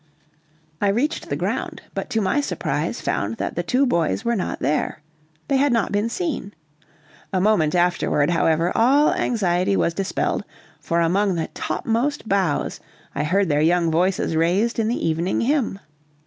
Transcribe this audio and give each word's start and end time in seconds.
I 0.81 0.87
reached 0.87 1.29
the 1.29 1.35
ground, 1.35 1.83
but 1.93 2.09
to 2.09 2.21
my 2.21 2.41
surprise 2.41 2.99
found 2.99 3.37
that 3.37 3.55
the 3.55 3.61
two 3.61 3.85
boys 3.85 4.25
were 4.25 4.35
not 4.35 4.59
there. 4.59 5.03
They 5.47 5.57
had 5.57 5.71
not 5.71 5.91
been 5.91 6.09
seen. 6.09 6.55
A 7.31 7.39
moment 7.39 7.75
afterward, 7.75 8.31
however, 8.31 8.71
all 8.75 9.13
anxiety 9.13 9.75
was 9.75 9.93
dispelled, 9.93 10.43
for 10.79 11.01
among 11.01 11.35
the 11.35 11.49
topmost 11.53 12.27
boughs 12.27 12.79
I 13.13 13.23
heard 13.23 13.47
their 13.47 13.61
young 13.61 13.91
voices 13.91 14.35
raised 14.35 14.79
in 14.79 14.87
the 14.87 15.07
evening 15.07 15.41
hymn. 15.41 15.77